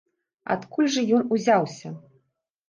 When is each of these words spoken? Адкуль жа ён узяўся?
Адкуль 0.55 0.89
жа 0.95 1.03
ён 1.19 1.27
узяўся? 1.37 1.93